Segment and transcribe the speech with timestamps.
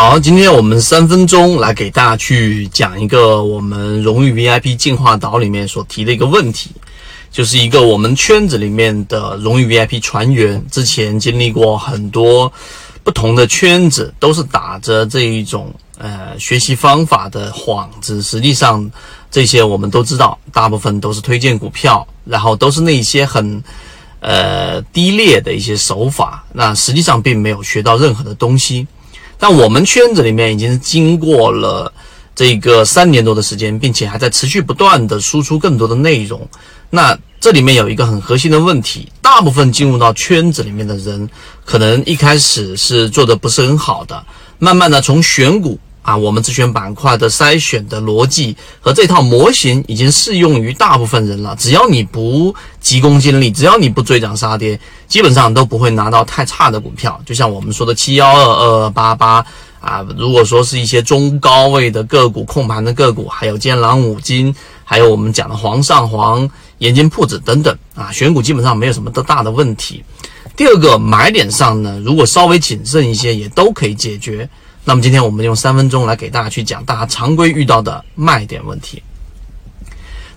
[0.00, 6.70] 好，今天我们三分钟来给大家去讲一个我们荣誉 VIP 进化岛里面所提的一个问题，
[7.32, 12.52] 就是一个我们圈子里面的荣誉 VIP 船员，之前经历过很多
[13.02, 18.88] 不同的圈子，都是打着这一种呃学习方法的幌子，实际上
[19.32, 23.60] 这些我们都知道，大部分都是推荐股票，然后都是那些很
[24.20, 28.86] 呃低劣的一些手法，那实际上并没有学到任何的东西。
[29.38, 31.92] 但我们圈子里面已经经过了
[32.34, 36.48] 这个三年多的时间，并且还在持续不断的输出更多的内容。
[36.90, 41.28] 那这里面有一个很核心的问题，大部分进入到圈子里面的人，
[41.64, 44.24] 可能一开始是做的不是很好的，
[44.58, 45.78] 慢慢的从选股。
[46.08, 51.54] 啊，我们自选板块的筛选的逻辑和这套模型已经适用于大部分人了。
[51.58, 57.20] 只要你不急功近利，只要你不追涨杀跌，基本上都不会拿到太差的股票。
[57.26, 59.44] 就像我们说的七幺二二二八八
[59.80, 64.54] 啊，如果说是一些中高位的个股、控盘的个股，还有建朗五金，
[64.84, 70.02] 还有我们讲的煌上煌、盐津铺子等等啊，选股基本上没有什么的大的问题。
[70.56, 74.48] 第二个买点上呢，如果稍微谨慎一些，也都可以解决。
[74.88, 79.02] 那么今天我们用三分钟来给大家去讲大家常规遇到的卖点问题。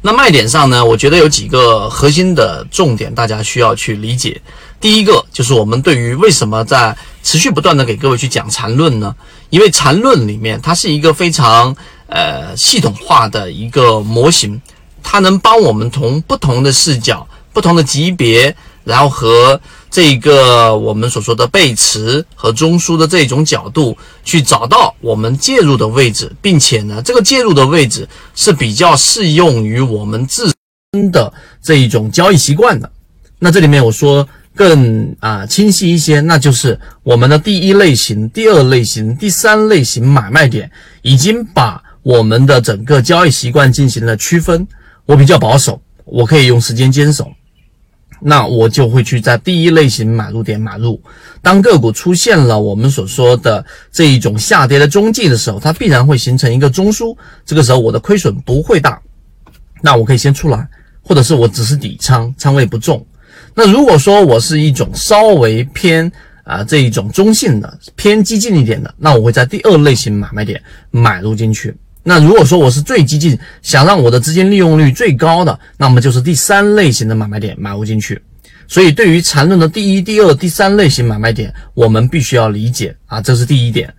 [0.01, 4.41] 那卖点上呢，我觉得有几个核心的重点，大家需要去理解。
[4.81, 9.15] 第一个就是我们对于为什么在持续不断的给各位去讲缠论呢？
[9.51, 11.73] 因为缠论里面它是一个非常
[12.07, 14.61] 呃系统化的一个模型，
[15.01, 30.53] 它能帮我们从不同的视角、不同的级别，然后和这个我们所说的背驰和中枢的这种角度，去找到我们介入的位置，并且呢，这个介入的位置是比较适用于我们自
[30.93, 32.89] 身的这一种交易习惯的。
[33.39, 44.65] 那这里面我说更啊清晰一些，那就是我们的第一类型、第二类型、第三类型买卖点，已经把我们的整个交易习惯进行了区分。
[45.05, 47.29] 我比较保守，我可以用时间坚守。
[48.21, 51.01] 那我就会去在第一类型买入点买入。
[51.41, 57.17] 当个股出现了我们所说的这一种下跌的中继的时候，它必然会形成一个中枢。
[57.45, 59.01] 这个时候我的亏损不会大，
[59.81, 60.67] 那我可以先出来，
[61.01, 63.05] 或者是我只是底仓，仓位不重。
[63.55, 66.09] 那如果说我是一种稍微偏
[66.43, 70.61] 啊这一种中性的、偏激进一点的，那我会在第二类型买卖点
[70.91, 71.75] 买入进去。
[72.03, 78.21] 那如果说我是最激进，想让我的资金利用率最高的，那么就是第三类型的买卖点买入进去。
[78.67, 83.93] 所以对于缠论的第一、第二、第三类型买卖点，我们必须要理解啊，这是第一点。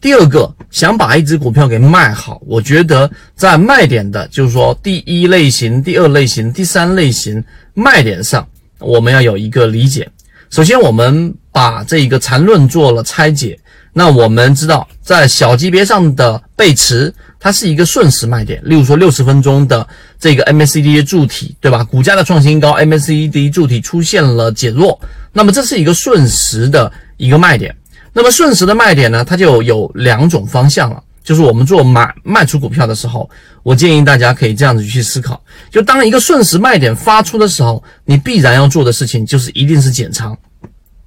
[0.00, 8.46] 第二个，想把一只股票给卖好，我觉得在卖点的，就是说第一类型、第二类型、第三类型卖点上，
[8.78, 10.06] 我们要有一个理解。
[10.50, 13.58] 首先，我们把这一个缠论做了拆解。
[13.92, 17.12] 那我们知道，在小级别上的背驰，
[17.46, 18.60] 它是一个瞬时卖点。
[18.64, 19.86] 例如说，六十分钟的
[20.18, 21.84] 这个 MACD 的柱体，对吧？
[21.84, 25.00] 股价的创新高，MACD 柱体出现了减弱，
[25.32, 27.72] 那么这是一个瞬时的一个卖点。
[28.12, 31.00] 那么瞬时的卖点呢，它就有两种方向了。
[31.22, 33.30] 就是我们做买卖出股票的时候，
[33.62, 35.40] 我建议大家可以这样子去思考：
[35.70, 40.36] 就当一个瞬时卖点发出的时候，你必然要做的事情就是一定是减仓。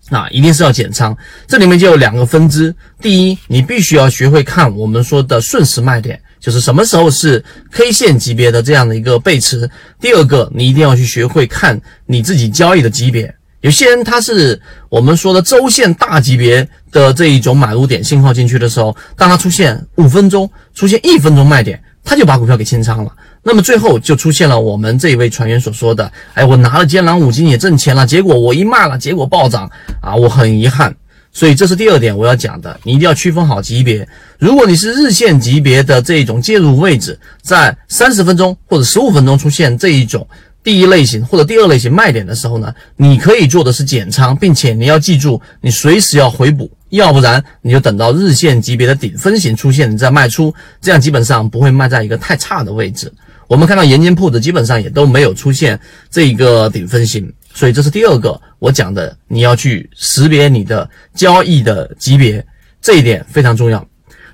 [0.10, 1.16] 啊，一定是要减仓，
[1.48, 2.74] 这里面就有两个分支。
[3.02, 9.70] 第一，你必须要学会看我们说的瞬时卖点，就是什么时候是 K 线级别的这样的一个背驰。
[10.00, 13.34] 第二个，你一定要去学会看你自己交易的级别。
[13.62, 23.12] 有些人他是我们说的周线大级别的这一种买入点信号进去的时候，当它出现五分钟、出现一分钟卖点，他就把股票给清仓了。
[23.44, 29.70] 那么最后就出现了我们这一位船员所说的：“哎，我拿了坚朗五金也挣钱了，结果我一卖了，结果暴涨
[30.02, 30.96] 啊，我很遗憾。”
[31.32, 34.08] 所以这是第二点我要讲的，你一定要区分好级别。
[34.38, 40.28] 如果你是日线级别的这种介入位置，在三十分钟或者十五分钟出现这一种
[40.64, 46.70] 第一类型或者第二类型卖点的时候呢，你可以做的是减仓，并且你要记住，你随时要回补。
[46.90, 50.52] 要不然你就等到日线级别的顶分型出现，你再卖出，
[50.82, 53.14] 这样基本上不会卖在一个太差的位置。
[53.46, 55.80] 我们看到盐津铺子基本上也都没有出现
[56.10, 62.46] 这一个顶分型，所以这是第二个我讲的，你要去识别你的交易的级别，
[62.82, 63.86] 这一点非常重要。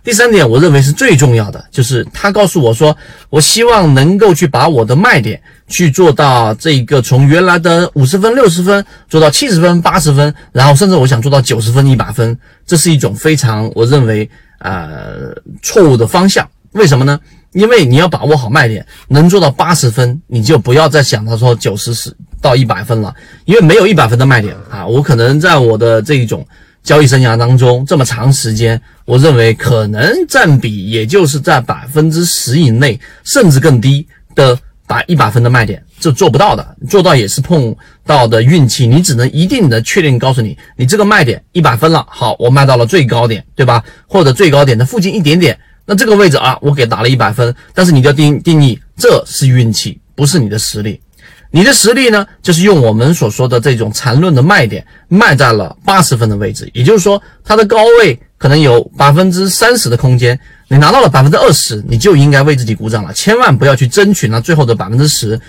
[0.04, 2.96] 第三点，我认为是最重要的，就是他告诉我说，
[3.32, 14.30] 我希望能够去把我的卖点去做到这个从原来的五十分、六十分做到七十分、八十分，然后甚至我想做到九十分、一百分，这是一种非常我认为
[14.60, 15.34] 呃
[15.64, 16.48] 错误的方向。
[16.74, 17.20] 为什么呢？
[17.54, 22.16] 因为你要把握好卖点，能做到八十分，你就不要再想到说九十十
[22.46, 23.14] 到一百分了，
[23.46, 24.86] 因为没有一百分的卖点啊。
[24.86, 26.46] 我可能在我的这一种。
[26.86, 30.00] 交易生涯当中这么长时间，我认为可能
[30.30, 34.56] 占比也就是在百分之十以内，甚至更低的
[34.86, 37.76] 打一百分的卖点，这做不到的，做到也是碰
[38.06, 38.86] 到的运气。
[38.86, 43.84] 你只能一定的确定告诉你，你这个卖点一百分了，好，我卖到了最高点，对吧？
[44.06, 45.58] 或者最高点的附近一点点，
[45.88, 51.02] 那这个位置啊，我给打了一百分，但是你要定定义，这是运气，不是你的实力。
[51.56, 60.38] 你的实力呢，就是用我们所说的这种缠论的卖点卖在了八十分的位置，也就是说它的高位可能有百分之三十的空间，
[60.68, 65.40] 你拿到了百分之二十，你就应该为自己鼓掌了，千万不要去争取那最后的百分之十，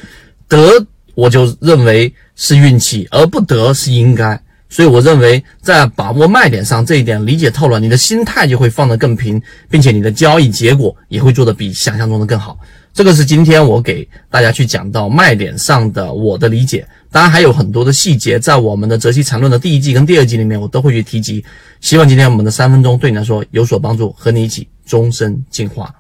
[0.47, 0.87] 得
[1.17, 4.41] 我就认为是运气，而不得是应该。
[4.69, 12.57] 所以我认为在把握卖点上这一点理解透了，你的心态就会放得更平，并且你的交易结果也会做得比想象中的更好。
[12.97, 21.45] 这个是今天我给大家去讲到卖点上的我的理解，当然还有很多的细节，在我们的择期缠论的第一季跟第二季里面，我都会去提及。
[21.83, 25.95] 希望今天我们的三分钟对你来说有所帮助，和你一起终身进化。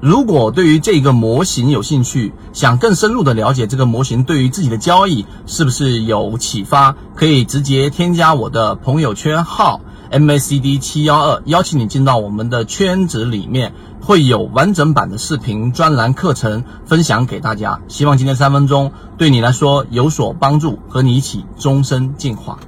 [0.00, 9.80] 如果对于这个模型有兴趣，想更深入的了解这个模型对于自己的交易是不是有启发，可以直接添加我的朋友圈号
[10.10, 13.72] MACD 七幺二，邀请你进到我们的圈子里面。
[14.00, 22.58] 会有完整版的视频专栏课程分享给大家，希望今天三分钟对你来说有所帮助，和你一起终身进化。